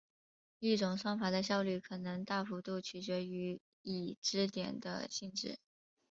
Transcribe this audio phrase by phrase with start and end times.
[0.57, 5.59] 一种算法的效率可能大幅度取决于已知点的性质。